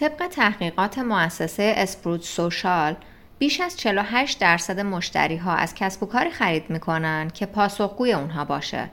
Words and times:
طبق 0.00 0.26
تحقیقات 0.26 0.98
مؤسسه 0.98 1.74
اسپروت 1.76 2.22
سوشال 2.22 2.96
بیش 3.38 3.60
از 3.60 3.76
48 3.76 4.38
درصد 4.38 4.80
مشتری 4.80 5.36
ها 5.36 5.54
از 5.54 5.74
کسب 5.74 6.02
و 6.02 6.06
کاری 6.06 6.30
خرید 6.30 6.70
می‌کنن 6.70 7.30
که 7.34 7.46
پاسخگوی 7.46 8.12
اونها 8.12 8.44
باشه. 8.44 8.90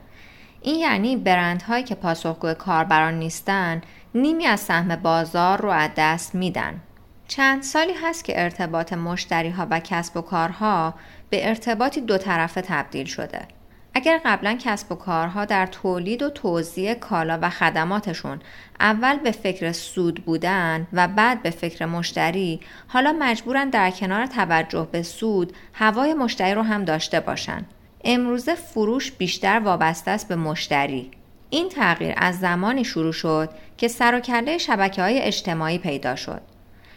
این 0.62 0.74
یعنی 0.74 1.16
برندهایی 1.16 1.84
که 1.84 1.94
پاسخگوی 1.94 2.54
کاربران 2.54 3.14
نیستن 3.14 3.80
نیمی 4.14 4.46
از 4.46 4.60
سهم 4.60 4.96
بازار 4.96 5.60
رو 5.60 5.70
از 5.70 5.90
دست 5.96 6.34
میدن. 6.34 6.80
چند 7.28 7.62
سالی 7.62 7.94
هست 8.02 8.24
که 8.24 8.42
ارتباط 8.42 8.92
مشتری 8.92 9.50
ها 9.50 9.66
و 9.70 9.80
کسب 9.80 10.16
و 10.16 10.20
کارها 10.20 10.94
به 11.30 11.48
ارتباطی 11.48 12.00
دو 12.00 12.18
طرفه 12.18 12.60
تبدیل 12.62 13.06
شده. 13.06 13.48
اگر 13.96 14.20
قبلا 14.24 14.58
کسب 14.60 14.92
و 14.92 14.94
کارها 14.94 15.44
در 15.44 15.66
تولید 15.66 16.22
و 16.22 16.30
توزیع 16.30 16.94
کالا 16.94 17.38
و 17.42 17.50
خدماتشون 17.50 18.40
اول 18.80 19.16
به 19.16 19.30
فکر 19.30 19.72
سود 19.72 20.24
بودن 20.24 20.86
و 20.92 21.08
بعد 21.08 21.42
به 21.42 21.50
فکر 21.50 21.86
مشتری 21.86 22.60
حالا 22.88 23.16
مجبورن 23.18 23.70
در 23.70 23.90
کنار 23.90 24.26
توجه 24.26 24.88
به 24.92 25.02
سود 25.02 25.52
هوای 25.72 26.14
مشتری 26.14 26.54
رو 26.54 26.62
هم 26.62 26.84
داشته 26.84 27.20
باشن. 27.20 27.64
امروزه 28.04 28.54
فروش 28.54 29.12
بیشتر 29.12 29.58
وابسته 29.58 30.10
است 30.10 30.28
به 30.28 30.36
مشتری. 30.36 31.10
این 31.50 31.68
تغییر 31.68 32.14
از 32.16 32.38
زمانی 32.38 32.84
شروع 32.84 33.12
شد 33.12 33.50
که 33.76 33.88
سر 33.88 34.14
و 34.14 34.20
کله 34.20 34.58
شبکه 34.58 35.02
های 35.02 35.18
اجتماعی 35.18 35.78
پیدا 35.78 36.16
شد. 36.16 36.40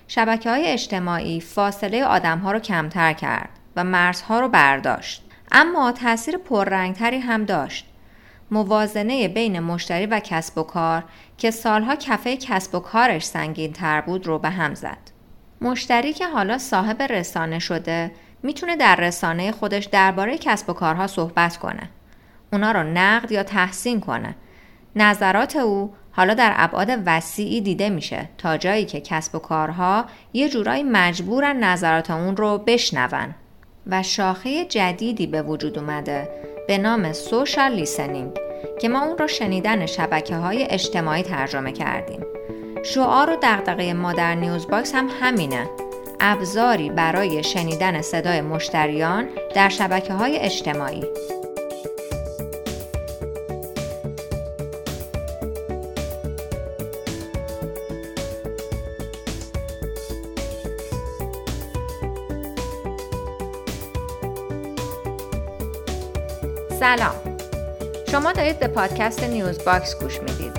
شبکه 0.08 0.50
های 0.50 0.68
اجتماعی 0.68 1.42
فاصله 1.42 2.06
آدم 2.06 2.38
ها 2.38 2.52
رو 2.52 2.60
کمتر 2.60 3.14
کرد 3.14 3.50
و 3.76 3.84
مرزها 3.84 4.40
رو 4.40 4.50
برداشت. 4.50 5.29
اما 5.52 5.92
تاثیر 5.92 6.38
پررنگتری 6.38 7.20
هم 7.20 7.46
داشت. 7.46 7.86
موازنه 8.52 9.28
بین 9.28 9.60
مشتری 9.60 10.06
و 10.06 10.20
کسب 10.20 10.58
و 10.58 10.64
کار 10.64 11.04
که 11.38 11.52
سالها 11.52 11.96
کفه 11.96 12.38
کسب 12.38 12.76
و 12.76 12.80
کارش 12.80 13.26
سنگین 13.26 13.74
تر 13.74 14.02
بود 14.02 14.28
رو 14.28 14.40
به 14.40 14.50
هم 14.50 14.74
زد. 14.74 14.98
مشتری 15.62 16.14
که 16.14 16.28
حالا 16.28 16.58
صاحب 16.58 17.02
رسانه 17.02 17.60
شده 17.60 18.12
می‌تونه 18.44 18.76
در 18.76 18.96
رسانه 18.96 19.52
خودش 19.52 19.86
درباره 19.86 20.38
کسب 20.38 20.70
و 20.70 20.74
کارها 20.74 21.08
صحبت 21.08 21.58
کنه. 21.58 21.90
اونا 22.54 22.72
رو 22.72 22.84
نقد 22.84 23.32
یا 23.32 23.44
تحسین 23.44 24.00
کنه. 24.00 24.36
نظرات 24.96 25.56
او 25.56 25.94
حالا 26.12 26.34
در 26.34 26.54
ابعاد 26.56 26.90
وسیعی 27.06 27.62
دیده 27.62 27.90
میشه 27.90 28.30
تا 28.38 28.58
جایی 28.58 28.86
که 28.86 29.02
کسب 29.02 29.36
و 29.36 29.40
کارها 29.40 30.06
یه 30.34 30.50
جورایی 30.50 30.84
مجبورن 30.84 31.64
نظرات 31.64 32.12
اون 32.12 32.38
رو 32.38 32.58
بشنون. 32.58 33.36
و 33.92 34.04
شاخه 34.04 34.66
جدیدی 34.66 35.28
به 35.28 35.42
وجود 35.42 35.80
اومده 35.80 36.30
به 36.68 36.78
نام 36.78 37.14
social 37.14 37.72
listening 37.72 38.32
که 38.82 38.90
ما 38.90 39.02
اون 39.02 39.18
رو 39.18 39.28
شنیدن 39.28 39.86
شبکه 39.86 40.36
های 40.36 40.64
اجتماعی 40.64 41.24
ترجمه 41.24 41.72
کردیم. 41.72 42.26
شعار 42.84 43.30
و 43.30 43.36
دغدغه 43.36 43.94
ما 43.94 44.08
در 44.08 44.36
نیوز 44.36 44.68
باکس 44.68 44.96
هم 44.96 45.10
همینه. 45.22 45.70
ابزاری 46.20 46.90
برای 46.90 47.44
شنیدن 47.44 48.02
صدای 48.02 48.42
مشتریان 48.42 49.30
در 49.56 49.70
شبکه 49.70 50.14
های 50.14 50.38
اجتماعی. 50.38 51.04
سلام. 66.80 67.16
شما 68.12 68.32
دارید 68.32 68.60
به 68.60 68.68
پادکست 68.68 69.24
نیوز 69.24 69.64
باکس 69.66 69.96
گوش 70.00 70.20
می‌دید. 70.20 70.52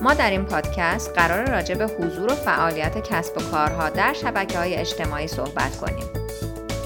ما 0.00 0.14
در 0.14 0.30
این 0.30 0.44
پادکست 0.44 1.12
قراره 1.14 1.50
راجع 1.50 1.74
به 1.74 1.86
حضور 1.86 2.32
و 2.32 2.34
فعالیت 2.34 2.98
کسب 2.98 3.38
و 3.38 3.40
کارها 3.40 3.90
در 3.90 4.12
شبکه 4.12 4.58
های 4.58 4.74
اجتماعی 4.74 5.28
صحبت 5.28 5.76
کنیم. 5.76 6.06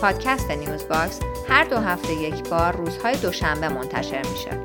پادکست 0.01 0.51
نیوز 0.51 0.89
باکس 0.89 1.21
هر 1.49 1.65
دو 1.65 1.79
هفته 1.79 2.13
یک 2.13 2.49
بار 2.49 2.77
روزهای 2.77 3.17
دوشنبه 3.17 3.69
منتشر 3.69 4.23
میشه. 4.33 4.64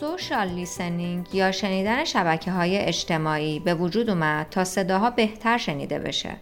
سوشال 0.00 0.48
لیسنینگ 0.48 1.34
یا 1.34 1.52
شنیدن 1.52 2.04
شبکه 2.04 2.50
های 2.50 2.78
اجتماعی 2.78 3.58
به 3.58 3.74
وجود 3.74 4.10
اومد 4.10 4.46
تا 4.50 4.64
صداها 4.64 5.10
بهتر 5.10 5.58
شنیده 5.58 5.98
بشه. 5.98 6.36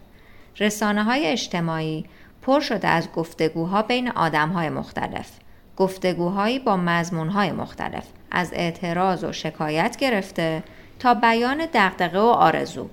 رسانه 0.59 1.03
های 1.03 1.27
اجتماعی 1.27 2.05
پر 2.41 2.59
شده 2.59 2.87
از 2.87 3.11
گفتگوها 3.11 3.81
بین 3.81 4.11
آدم 4.11 4.49
های 4.49 4.69
مختلف. 4.69 5.31
گفتگوهایی 5.77 6.59
با 6.59 6.77
مضمون 6.77 7.29
های 7.29 7.51
مختلف 7.51 8.03
از 8.31 8.51
اعتراض 8.53 9.23
و 9.23 9.31
شکایت 9.31 9.97
گرفته 9.97 10.63
تا 10.99 11.13
بیان 11.13 11.57
دقدقه 11.57 12.19
و 12.19 12.21
آرزو. 12.21 12.89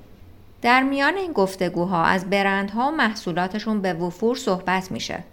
در 0.62 0.83
میان 0.83 1.16
این 1.16 1.33
گفتگوها 1.33 2.04
از 2.04 2.31
برندها 2.31 2.88
و 2.88 2.91
محصولاتشون 2.91 3.81
به 3.81 3.93
وفور 3.93 4.37
صحبت 4.37 4.93
میشه. 4.93 5.25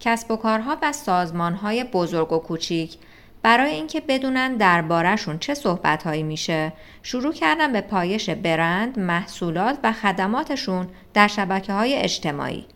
کسب 0.00 0.30
و 0.30 0.36
کارها 0.36 0.76
و 0.82 0.92
سازمانهای 0.92 1.84
بزرگ 1.84 2.32
و 2.32 2.38
کوچیک 2.38 2.98
برای 3.44 3.70
اینکه 3.70 4.00
بدونن 4.00 4.56
دربارهشون 4.56 5.38
چه 5.38 5.54
صحبتهایی 5.54 6.22
میشه 6.22 6.72
شروع 7.02 7.32
کردن 7.32 7.72
به 7.72 7.80
پایش 7.80 8.30
برند، 8.30 8.98
محصولات 8.98 9.78
و 9.82 9.92
خدماتشون 9.92 10.88
در 11.14 11.28
شبکه 11.28 11.72
های 11.72 11.96
اجتماعی. 11.96 12.66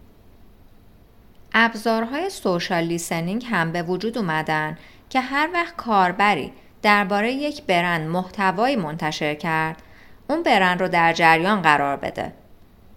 ابزارهای 1.55 2.31
سوشال 2.31 2.84
لیسنینگ 2.84 3.47
هم 3.51 3.73
به 3.73 3.83
وجود 3.83 4.19
اومدن 4.19 4.78
که 5.11 5.21
هر 5.21 5.49
وقت 5.53 5.77
کاربری 5.77 6.53
درباره 6.83 7.33
یک 7.33 7.62
برند 7.62 8.09
محتوایی 8.09 8.77
منتشر 8.77 9.34
کرد 9.34 9.83
اون 10.28 10.43
برند 10.43 10.81
رو 10.81 10.89
در 10.89 11.12
جریان 11.12 11.62
قرار 11.62 11.97
بده. 11.97 12.33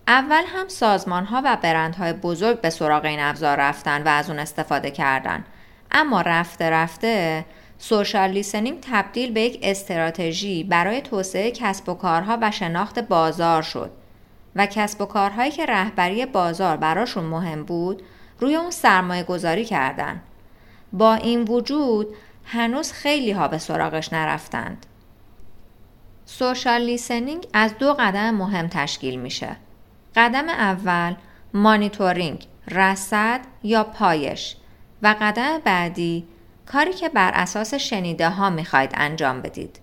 اول 0.07 0.43
هم 0.47 0.67
سازمان 0.67 1.25
ها 1.25 1.41
و 1.45 1.57
برندهای 1.61 2.13
بزرگ 2.13 2.61
به 2.61 2.69
سراغ 2.69 3.05
این 3.05 3.19
ابزار 3.19 3.57
رفتن 3.57 4.03
و 4.03 4.07
از 4.07 4.29
اون 4.29 4.39
استفاده 4.39 4.91
کردن. 4.91 5.45
اما 5.91 6.21
رفته 6.21 6.69
رفته 6.69 7.45
سوشال 7.83 8.29
لیسنینگ 8.29 8.79
تبدیل 8.81 9.31
به 9.31 9.41
یک 9.41 9.59
استراتژی 9.63 10.63
برای 10.63 11.01
توسعه 11.01 11.51
کسب 11.51 11.89
و 11.89 11.93
کارها 11.93 12.37
و 12.41 12.51
شناخت 12.51 12.99
بازار 12.99 13.61
شد 13.61 13.91
و 14.55 14.65
کسب 14.65 15.01
و 15.01 15.05
کارهایی 15.05 15.51
که 15.51 15.65
رهبری 15.65 16.25
بازار 16.25 16.77
براشون 16.77 17.23
مهم 17.23 17.63
بود 17.63 18.03
روی 18.39 18.55
اون 18.55 18.71
سرمایه 18.71 19.23
گذاری 19.23 19.65
کردن. 19.65 20.21
با 20.93 21.13
این 21.13 21.43
وجود 21.43 22.07
هنوز 22.45 22.91
خیلی 22.91 23.31
ها 23.31 23.47
به 23.47 23.57
سراغش 23.57 24.13
نرفتند. 24.13 24.85
سوشال 26.25 26.81
لیسنینگ 26.81 27.47
از 27.53 27.77
دو 27.77 27.93
قدم 27.93 28.35
مهم 28.35 28.67
تشکیل 28.67 29.19
میشه. 29.19 29.55
قدم 30.15 30.49
اول 30.49 31.15
مانیتورینگ، 31.53 32.47
رصد 32.67 33.41
یا 33.63 33.83
پایش 33.83 34.55
و 35.01 35.15
قدم 35.21 35.59
بعدی 35.63 36.27
کاری 36.65 36.93
که 36.93 37.09
بر 37.09 37.31
اساس 37.33 37.73
شنیده 37.73 38.29
ها 38.29 38.49
می‌خواید 38.49 38.91
انجام 38.93 39.41
بدید. 39.41 39.79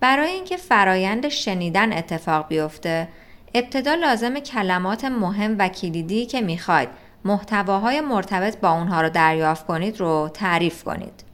برای 0.00 0.30
اینکه 0.30 0.56
فرایند 0.56 1.28
شنیدن 1.28 1.92
اتفاق 1.92 2.48
بیفته، 2.48 3.08
ابتدا 3.54 3.94
لازم 3.94 4.38
کلمات 4.38 5.04
مهم 5.04 5.56
و 5.58 5.68
کلیدی 5.68 6.26
که 6.26 6.40
می‌خواید 6.40 6.88
محتواهای 7.24 8.00
مرتبط 8.00 8.56
با 8.60 8.70
اونها 8.70 9.00
رو 9.00 9.08
دریافت 9.08 9.66
کنید 9.66 10.00
رو 10.00 10.30
تعریف 10.34 10.84
کنید. 10.84 11.24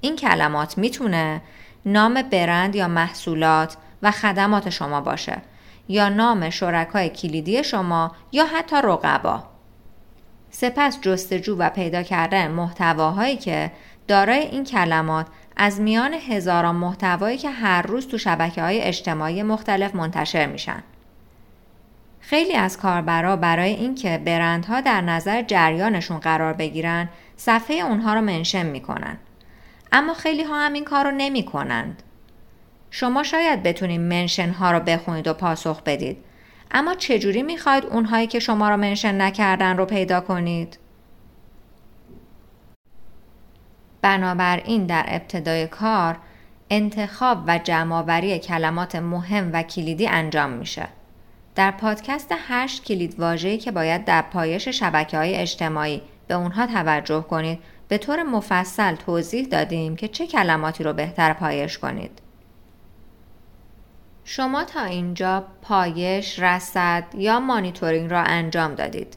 این 0.00 0.16
کلمات 0.16 0.78
می‌تونه 0.78 1.42
نام 1.86 2.22
برند 2.22 2.76
یا 2.76 2.88
محصولات 2.88 3.76
و 4.02 4.10
خدمات 4.10 4.70
شما 4.70 5.00
باشه 5.00 5.42
یا 5.88 6.08
نام 6.08 6.50
شرکای 6.50 7.08
کلیدی 7.08 7.64
شما 7.64 8.12
یا 8.32 8.46
حتی 8.46 8.76
رقبا. 8.76 9.53
سپس 10.56 11.00
جستجو 11.00 11.56
و 11.56 11.70
پیدا 11.70 12.02
کردن 12.02 12.50
محتواهایی 12.50 13.36
که 13.36 13.70
دارای 14.08 14.38
این 14.38 14.64
کلمات 14.64 15.26
از 15.56 15.80
میان 15.80 16.14
هزاران 16.14 16.76
محتوایی 16.76 17.38
که 17.38 17.50
هر 17.50 17.82
روز 17.82 18.08
تو 18.08 18.18
شبکه 18.18 18.62
های 18.62 18.80
اجتماعی 18.80 19.42
مختلف 19.42 19.94
منتشر 19.94 20.46
میشن. 20.46 20.82
خیلی 22.20 22.54
از 22.54 22.78
کاربرا 22.78 23.36
برای 23.36 23.70
اینکه 23.70 24.18
برندها 24.24 24.80
در 24.80 25.00
نظر 25.00 25.42
جریانشون 25.42 26.18
قرار 26.18 26.52
بگیرن 26.52 27.08
صفحه 27.36 27.76
اونها 27.76 28.14
رو 28.14 28.20
منشن 28.20 28.66
می‌کنن. 28.66 29.16
اما 29.92 30.14
خیلی 30.14 30.42
ها 30.42 30.60
هم 30.66 30.72
این 30.72 30.84
کار 30.84 31.04
رو 31.04 31.10
نمی 31.16 31.44
کنند. 31.44 32.02
شما 32.90 33.22
شاید 33.22 33.62
بتونید 33.62 34.00
منشن 34.00 34.50
ها 34.50 34.72
رو 34.72 34.80
بخونید 34.80 35.26
و 35.26 35.34
پاسخ 35.34 35.82
بدید 35.82 36.16
اما 36.74 36.94
چجوری 36.94 37.42
می‌خواید 37.42 37.86
اونهایی 37.86 38.26
که 38.26 38.38
شما 38.38 38.68
را 38.68 38.76
منشن 38.76 39.20
نکردن 39.20 39.76
رو 39.76 39.84
پیدا 39.84 40.20
کنید؟ 40.20 40.78
بنابراین 44.02 44.86
در 44.86 45.04
ابتدای 45.08 45.66
کار 45.66 46.16
انتخاب 46.70 47.44
و 47.46 47.58
جمعآوری 47.58 48.38
کلمات 48.38 48.96
مهم 48.96 49.50
و 49.52 49.62
کلیدی 49.62 50.06
انجام 50.06 50.50
میشه. 50.50 50.88
در 51.54 51.70
پادکست 51.70 52.34
هشت 52.48 52.84
کلید 52.84 53.20
واژه‌ای 53.20 53.58
که 53.58 53.72
باید 53.72 54.04
در 54.04 54.22
پایش 54.22 54.68
شبکه 54.68 55.18
های 55.18 55.34
اجتماعی 55.34 56.02
به 56.26 56.34
اونها 56.34 56.66
توجه 56.66 57.20
کنید 57.20 57.58
به 57.88 57.98
طور 57.98 58.22
مفصل 58.22 58.94
توضیح 58.94 59.46
دادیم 59.46 59.96
که 59.96 60.08
چه 60.08 60.26
کلماتی 60.26 60.84
رو 60.84 60.92
بهتر 60.92 61.32
پایش 61.32 61.78
کنید. 61.78 62.23
شما 64.24 64.64
تا 64.64 64.84
اینجا 64.84 65.44
پایش، 65.62 66.38
رصد 66.38 67.04
یا 67.18 67.40
مانیتورینگ 67.40 68.10
را 68.10 68.20
انجام 68.20 68.74
دادید. 68.74 69.16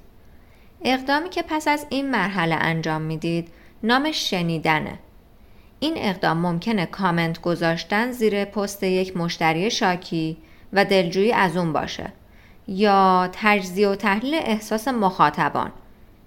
اقدامی 0.82 1.30
که 1.30 1.44
پس 1.50 1.68
از 1.68 1.86
این 1.90 2.12
مرحله 2.12 2.56
انجام 2.56 3.02
می‌دید 3.02 3.48
نامش 3.84 4.30
شنیدنه. 4.30 5.00
این 5.80 5.94
اقدام 5.98 6.38
ممکنه 6.38 6.86
کامنت 6.86 7.42
گذاشتن 7.42 8.12
زیر 8.12 8.46
پست 8.46 8.84
یک 8.84 9.18
مشتری 9.18 9.72
شاکی 9.72 10.38
و 10.74 10.86
دلجویی 10.86 11.34
از 11.34 11.58
اون 11.58 11.74
باشه 11.74 12.14
یا 12.68 13.30
تجزیه 13.34 13.88
و 13.88 13.96
تحلیل 13.96 14.34
احساس 14.34 14.88
مخاطبان 14.88 15.72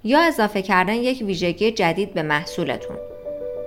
یا 0.05 0.21
اضافه 0.21 0.63
کردن 0.63 0.95
یک 0.95 1.23
ویژگی 1.27 1.73
جدید 1.73 2.15
به 2.15 2.23
محصولتون 2.23 2.97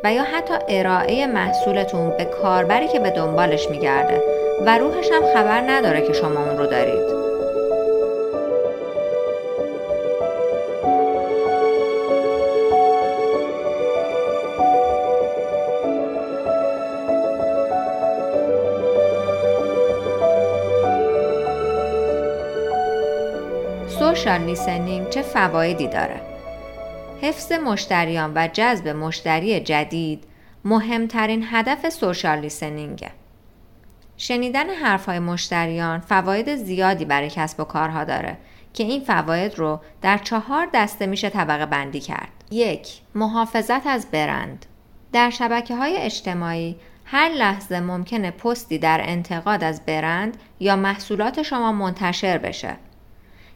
و 0.03 0.13
یا 0.13 0.23
حتی 0.23 0.53
ارائه 0.69 1.27
محصولتون 1.27 2.17
به 2.17 2.25
کاربری 2.25 2.87
که 2.87 2.99
به 2.99 3.09
دنبالش 3.09 3.69
میگرده 3.69 4.42
و 4.61 4.77
روحش 4.77 5.11
هم 5.11 5.33
خبر 5.33 5.61
نداره 5.61 6.07
که 6.07 6.13
شما 6.13 6.45
اون 6.45 6.57
رو 6.57 6.65
دارید. 6.65 7.23
سوشال 23.87 24.41
لیسنینگ 24.41 25.09
چه 25.09 25.21
فوایدی 25.21 25.87
داره؟ 25.87 26.21
حفظ 27.21 27.51
مشتریان 27.51 28.31
و 28.35 28.47
جذب 28.53 28.87
مشتری 28.87 29.59
جدید 29.59 30.23
مهمترین 30.65 31.45
هدف 31.51 31.89
سوشال 31.89 32.39
لیسنینگه. 32.39 33.22
شنیدن 34.17 34.69
حرفهای 34.69 35.19
مشتریان 35.19 35.99
فواید 35.99 36.55
زیادی 36.55 37.05
برای 37.05 37.29
کسب 37.29 37.59
و 37.59 37.63
کارها 37.63 38.03
داره 38.03 38.37
که 38.73 38.83
این 38.83 39.01
فواید 39.01 39.59
رو 39.59 39.79
در 40.01 40.17
چهار 40.17 40.67
دسته 40.73 41.05
میشه 41.05 41.29
طبقه 41.29 41.65
بندی 41.65 41.99
کرد. 41.99 42.29
یک، 42.51 42.87
محافظت 43.15 43.87
از 43.87 44.11
برند. 44.11 44.65
در 45.11 45.29
شبکه 45.29 45.75
های 45.75 45.97
اجتماعی 45.97 46.75
هر 47.05 47.29
لحظه 47.29 47.79
ممکنه 47.79 48.31
پستی 48.31 48.77
در 48.77 49.01
انتقاد 49.03 49.63
از 49.63 49.85
برند 49.85 50.37
یا 50.59 50.75
محصولات 50.75 51.41
شما 51.41 51.71
منتشر 51.71 52.37
بشه 52.37 52.75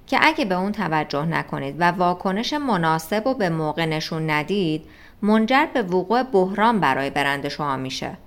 که 0.08 0.20
اگه 0.22 0.46
به 0.46 0.56
اون 0.56 0.72
توجه 0.72 1.26
نکنید 1.26 1.76
و 1.80 1.84
واکنش 1.84 2.54
مناسب 2.54 3.28
و 3.28 3.34
به 3.34 3.50
موقع 3.50 3.86
نشون 3.86 4.30
ندید 4.30 4.86
منجر 5.22 5.66
به 5.74 5.82
وقوع 5.82 6.24
بحران 6.24 6.80
برای 6.80 7.10
برند 7.10 7.48
شما 7.48 7.78
میشه. 7.78 8.18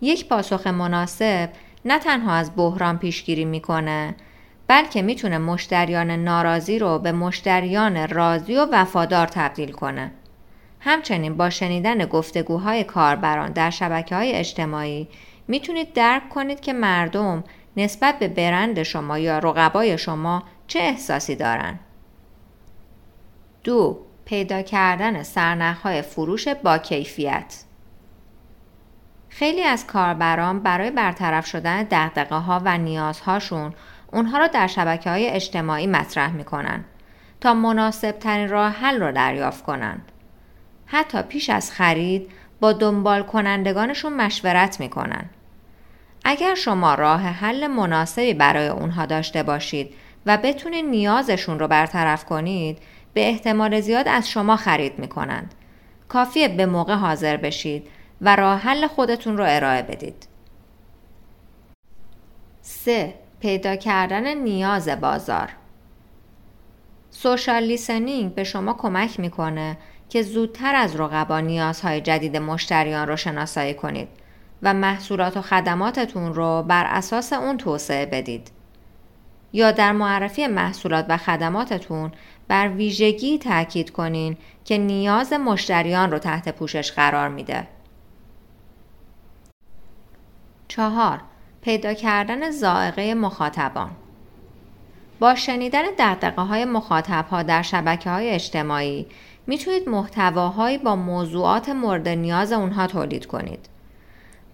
یک 0.00 0.28
پاسخ 0.28 0.66
مناسب 0.66 1.50
نه 1.84 1.98
تنها 1.98 2.34
از 2.34 2.56
بحران 2.56 2.98
پیشگیری 2.98 3.44
می‌کنه 3.44 4.14
بلکه 4.66 5.02
می‌تونه 5.02 5.38
مشتریان 5.38 6.10
ناراضی 6.10 6.78
رو 6.78 6.98
به 6.98 7.12
مشتریان 7.12 8.08
راضی 8.08 8.56
و 8.56 8.66
وفادار 8.72 9.26
تبدیل 9.26 9.72
کنه. 9.72 10.12
همچنین 10.80 11.36
با 11.36 11.50
شنیدن 11.50 12.04
گفتگوهای 12.04 12.84
کاربران 12.84 13.52
در 13.52 13.70
شبکه 13.70 14.14
های 14.14 14.32
اجتماعی 14.32 15.08
می‌تونید 15.48 15.92
درک 15.92 16.28
کنید 16.28 16.60
که 16.60 16.72
مردم 16.72 17.44
نسبت 17.76 18.18
به 18.18 18.28
برند 18.28 18.82
شما 18.82 19.18
یا 19.18 19.38
رقبای 19.38 19.98
شما 19.98 20.42
چه 20.66 20.78
احساسی 20.78 21.36
دارن؟ 21.36 21.78
دو 23.64 23.98
پیدا 24.24 24.62
کردن 24.62 25.22
سرنخهای 25.22 26.02
فروش 26.02 26.48
با 26.48 26.78
کیفیت 26.78 27.64
خیلی 29.30 29.62
از 29.62 29.86
کاربران 29.86 30.60
برای 30.60 30.90
برطرف 30.90 31.46
شدن 31.46 31.82
دقدقه 31.82 32.36
ها 32.36 32.62
و 32.64 32.78
نیازهاشون 32.78 33.74
اونها 34.12 34.38
را 34.38 34.46
در 34.46 34.66
شبکه 34.66 35.10
های 35.10 35.26
اجتماعی 35.26 35.86
مطرح 35.86 36.32
می‌کنن 36.32 36.84
تا 37.40 37.54
مناسب 37.54 38.18
ترین 38.18 38.48
راه 38.48 38.72
حل 38.72 39.00
رو 39.00 39.12
دریافت 39.12 39.64
کنند. 39.64 40.12
حتی 40.86 41.22
پیش 41.22 41.50
از 41.50 41.72
خرید 41.72 42.30
با 42.60 42.72
دنبال 42.72 43.22
کنندگانشون 43.22 44.12
مشورت 44.12 44.80
می‌کنن. 44.80 45.24
اگر 46.24 46.54
شما 46.54 46.94
راه 46.94 47.22
حل 47.22 47.66
مناسبی 47.66 48.34
برای 48.34 48.68
اونها 48.68 49.06
داشته 49.06 49.42
باشید 49.42 49.94
و 50.26 50.36
بتونید 50.36 50.84
نیازشون 50.84 51.58
رو 51.58 51.68
برطرف 51.68 52.24
کنید 52.24 52.78
به 53.14 53.28
احتمال 53.28 53.80
زیاد 53.80 54.08
از 54.08 54.30
شما 54.30 54.56
خرید 54.56 54.98
می‌کنند. 54.98 55.54
کافیه 56.08 56.48
به 56.48 56.66
موقع 56.66 56.94
حاضر 56.94 57.36
بشید 57.36 57.88
و 58.20 58.36
راه 58.36 58.58
حل 58.58 58.86
خودتون 58.86 59.38
رو 59.38 59.44
ارائه 59.48 59.82
بدید. 59.82 60.26
3. 62.62 63.14
پیدا 63.40 63.76
کردن 63.76 64.34
نیاز 64.34 64.88
بازار 64.88 65.48
سوشال 67.10 67.62
لیسنینگ 67.62 68.34
به 68.34 68.44
شما 68.44 68.72
کمک 68.72 69.20
می‌کنه 69.20 69.78
که 70.08 70.22
زودتر 70.22 70.74
از 70.74 71.00
رقبا 71.00 71.40
نیازهای 71.40 72.00
جدید 72.00 72.36
مشتریان 72.36 73.08
رو 73.08 73.16
شناسایی 73.16 73.74
کنید 73.74 74.08
و 74.62 74.74
محصولات 74.74 75.36
و 75.36 75.42
خدماتتون 75.42 76.34
رو 76.34 76.62
بر 76.62 76.84
اساس 76.86 77.32
اون 77.32 77.56
توسعه 77.56 78.06
بدید. 78.06 78.50
یا 79.52 79.72
در 79.72 79.92
معرفی 79.92 80.46
محصولات 80.46 81.06
و 81.08 81.16
خدماتتون 81.16 82.12
بر 82.48 82.68
ویژگی 82.68 83.38
تاکید 83.38 83.90
کنین 83.90 84.36
که 84.64 84.78
نیاز 84.78 85.32
مشتریان 85.32 86.10
رو 86.10 86.18
تحت 86.18 86.48
پوشش 86.48 86.92
قرار 86.92 87.28
میده. 87.28 87.66
چهار 90.70 91.20
پیدا 91.62 91.94
کردن 91.94 92.50
زائقه 92.50 93.14
مخاطبان 93.14 93.90
با 95.20 95.34
شنیدن 95.34 95.82
دقدقه 95.98 96.42
های 96.42 96.64
مخاطب 96.64 97.26
ها 97.30 97.42
در 97.42 97.62
شبکه 97.62 98.10
های 98.10 98.30
اجتماعی 98.30 99.06
می‌تونید 99.46 99.88
محتواهایی 99.88 100.78
با 100.78 100.96
موضوعات 100.96 101.68
مورد 101.68 102.08
نیاز 102.08 102.52
اونها 102.52 102.86
تولید 102.86 103.26
کنید. 103.26 103.68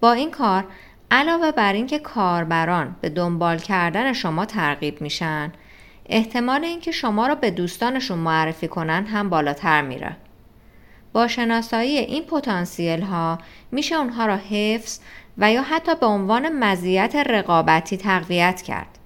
با 0.00 0.12
این 0.12 0.30
کار 0.30 0.64
علاوه 1.10 1.52
بر 1.52 1.72
اینکه 1.72 1.98
کاربران 1.98 2.96
به 3.00 3.08
دنبال 3.08 3.58
کردن 3.58 4.12
شما 4.12 4.44
ترغیب 4.44 5.00
میشن 5.00 5.52
احتمال 6.06 6.64
اینکه 6.64 6.92
شما 6.92 7.26
را 7.26 7.34
به 7.34 7.50
دوستانشون 7.50 8.18
معرفی 8.18 8.68
کنن 8.68 9.06
هم 9.06 9.28
بالاتر 9.28 9.82
میره. 9.82 10.16
با 11.12 11.28
شناسایی 11.28 11.98
این 11.98 12.24
پتانسیل 12.24 13.02
ها 13.02 13.38
میشه 13.72 13.94
اونها 13.94 14.26
را 14.26 14.36
حفظ 14.36 15.00
و 15.38 15.52
یا 15.52 15.62
حتی 15.62 15.94
به 15.94 16.06
عنوان 16.06 16.48
مزیت 16.48 17.16
رقابتی 17.16 17.96
تقویت 17.96 18.62
کرد. 18.62 18.98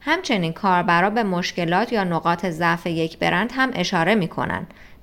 همچنین 0.00 0.52
کاربرا 0.52 1.10
به 1.10 1.22
مشکلات 1.22 1.92
یا 1.92 2.04
نقاط 2.04 2.46
ضعف 2.46 2.86
یک 2.86 3.18
برند 3.18 3.52
هم 3.54 3.70
اشاره 3.74 4.14
می 4.14 4.30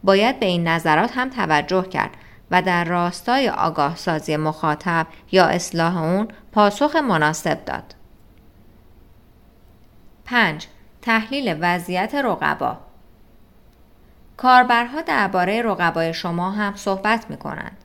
باید 0.04 0.40
به 0.40 0.46
این 0.46 0.68
نظرات 0.68 1.12
هم 1.18 1.30
توجه 1.30 1.84
کرد 1.84 2.12
و 2.52 2.62
در 2.62 2.84
راستای 2.84 3.50
آگاه 3.50 3.96
سازی 3.96 4.38
مخاطب 4.38 5.08
یا 5.32 5.46
اصلاح 5.46 5.98
اون 5.98 6.28
پاسخ 6.52 6.96
مناسب 6.96 7.66
داد. 7.66 7.96
5. 10.26 10.68
تحلیل 11.02 11.58
وضعیت 11.62 12.16
رقبا 12.16 12.78
کاربرها 14.38 15.02
درباره 15.02 15.62
رقبای 15.62 16.14
شما 16.14 16.52
هم 16.52 16.76
صحبت 16.76 17.30
می 17.30 17.38
کنند. 17.38 17.81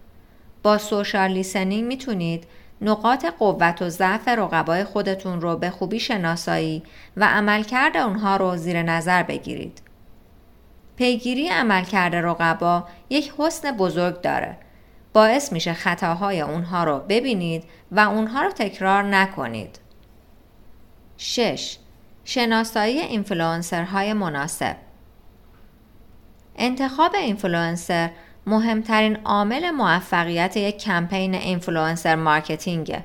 با 0.66 0.78
سوشال 0.78 1.30
لیسنینگ 1.30 1.84
می‌تونید 1.84 2.44
نقاط 2.80 3.26
قوت 3.38 3.82
و 3.82 3.88
ضعف 3.88 4.28
رقبای 4.28 4.84
خودتون 4.84 5.40
رو 5.40 5.56
به 5.56 5.70
خوبی 5.70 6.00
شناسایی 6.00 6.82
و 7.16 7.24
عملکرد 7.24 7.96
اونها 7.96 8.36
رو 8.36 8.56
زیر 8.56 8.82
نظر 8.82 9.22
بگیرید. 9.22 9.82
پیگیری 10.96 11.48
عملکرد 11.48 12.14
رقبا 12.14 12.84
یک 13.10 13.32
حسن 13.38 13.76
بزرگ 13.76 14.20
داره. 14.20 14.56
باعث 15.12 15.52
میشه 15.52 15.72
خطاهای 15.72 16.40
اونها 16.40 16.84
رو 16.84 16.98
ببینید 16.98 17.64
و 17.92 18.00
اونها 18.00 18.42
رو 18.42 18.50
تکرار 18.50 19.02
نکنید. 19.02 19.78
6. 21.16 21.76
شناسایی 22.24 22.98
اینفلوئنسرهای 22.98 24.12
مناسب 24.12 24.76
انتخاب 26.56 27.14
اینفلوئنسر 27.14 28.10
مهمترین 28.48 29.18
عامل 29.24 29.70
موفقیت 29.70 30.56
یک 30.56 30.78
کمپین 30.78 31.34
influencer 31.34 32.14
marketing 32.14 32.88
ه. 32.88 33.04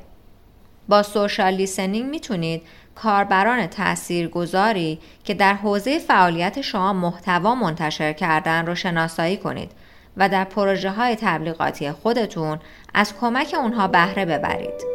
با 0.87 1.03
social 1.03 1.53
listening 1.53 2.09
می‌تونید 2.09 2.63
کاربران 2.95 3.67
تاثیرگذاری 3.67 4.99
که 5.23 5.33
در 5.33 5.53
حوزه 5.53 5.99
فعالیت 5.99 6.61
شما 6.61 6.93
محتوا 6.93 7.55
منتشر 7.55 8.13
کردن 8.13 8.65
رو 8.65 8.75
شناسایی 8.75 9.37
کنید 9.37 9.71
و 10.17 10.29
در 10.29 10.43
پروژه 10.43 10.91
های 10.91 11.15
تبلیغاتی 11.15 11.91
خودتون 11.91 12.59
از 12.93 13.13
کمک 13.17 13.55
اونها 13.57 13.87
بهره 13.87 14.25
ببرید. 14.25 14.90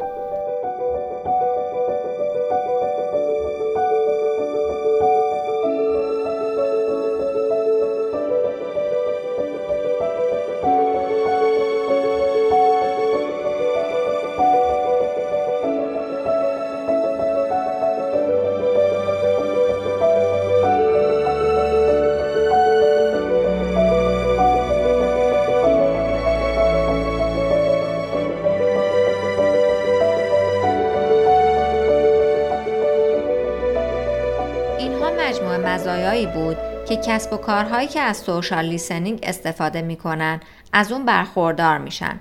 که 36.97 37.03
کسب 37.03 37.33
و 37.33 37.37
کارهایی 37.37 37.89
که 37.89 38.01
از 38.01 38.17
social 38.17 38.65
listening 38.65 39.21
استفاده 39.23 39.83
می‌کنن 39.83 40.41
از 40.73 40.93
اون 40.93 41.05
برخوردار 41.05 41.79
میشن. 41.79 42.21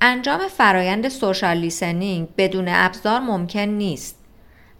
انجام 0.00 0.48
فرایند 0.48 1.08
social 1.08 1.56
listening 1.56 2.28
بدون 2.36 2.64
ابزار 2.68 3.20
ممکن 3.20 3.60
نیست. 3.60 4.16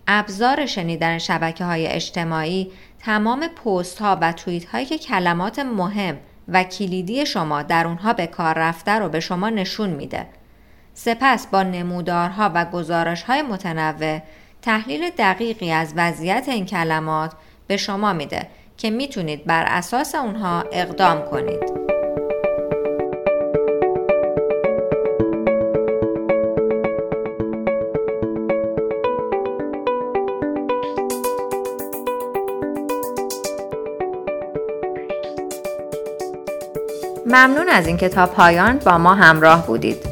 ابزار 0.07 0.67
شنیدن 0.67 1.19
شبکه 1.19 1.65
های 1.65 1.87
اجتماعی 1.87 2.71
تمام 2.99 3.49
پست 3.49 3.99
ها 3.99 4.19
و 4.21 4.33
توییت 4.33 4.65
هایی 4.65 4.87
که 4.87 4.99
کلمات 4.99 5.59
مهم 5.59 6.19
و 6.49 6.65
کلیدی 6.65 7.27
شما 7.27 7.63
در 7.63 7.87
اونها 7.87 8.13
به 8.13 8.27
کار 8.27 8.55
رفته 8.59 8.93
رو 8.93 9.09
به 9.09 9.21
شما 9.21 9.51
نشون 9.51 9.91
میده. 9.91 10.27
سپس 10.95 11.47
با 11.47 11.63
نمودارها 11.63 12.51
و 12.55 12.65
گزارش 12.65 13.23
های 13.23 13.43
متنوع 13.43 14.21
تحلیل 14.63 15.11
دقیقی 15.11 15.73
از 15.73 15.93
وضعیت 15.97 16.49
این 16.49 16.67
کلمات 16.67 17.33
به 17.67 17.77
شما 17.77 18.13
میده 18.13 18.49
که 18.79 18.91
می‌تونید 18.91 19.45
بر 19.45 19.65
اساس 19.67 20.15
اونها 20.15 20.65
اقدام 20.73 21.23
کنید. 21.31 21.87
ممنون 37.27 37.69
از 37.69 37.87
اینکه 37.87 38.09
تا 38.09 38.27
پایان 38.27 38.79
با 38.79 38.99
ما 38.99 39.15
همراه 39.15 39.67
بودید. 39.67 40.07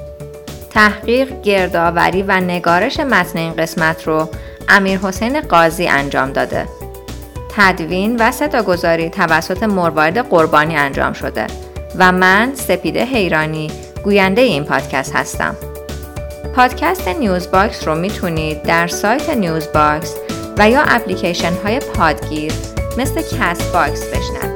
تحقیق، 0.71 1.43
گردآوری 1.43 2.23
و 2.23 2.41
نگارش 2.41 3.01
متن 3.01 3.39
این 3.39 3.53
قسمت 3.53 4.09
رو 4.09 4.29
امیر 4.69 4.99
حسین 4.99 5.41
قاضی 5.41 5.87
انجام 5.87 6.33
داده. 6.33 6.67
تدوین 7.57 8.17
و 8.17 8.33
صداگذاری 8.33 9.11
توسط 9.11 9.63
مروارد 9.63 10.19
قربانی 10.19 10.77
انجام 10.77 11.13
شده 11.13 11.47
و 11.99 12.13
من 12.13 12.53
سپیده 12.55 13.05
حیرانی 13.05 13.71
گوینده 14.05 14.41
این 14.41 14.65
پادکست 14.65 15.17
هستم. 15.17 15.57
پادکست 16.57 17.09
نیوز 17.09 17.51
باکس 17.51 17.89
رو 17.89 17.95
می‌تونید 17.95 18.63
در 18.63 18.87
سایت 18.87 19.31
نیوز 19.31 19.69
باکس 19.75 20.15
و 20.59 20.71
یا 20.71 20.83
اپلیکیشن 20.83 21.53
های 21.65 21.81
پادگیر 21.81 22.53
مثل 22.99 23.23
Castbox 23.39 24.05
بشنوید. 24.05 24.54